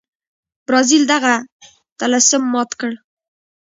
برازیل 0.65 1.03
دغه 1.13 1.33
طلسم 1.99 2.43
مات 2.53 2.71
کړ. 2.79 2.91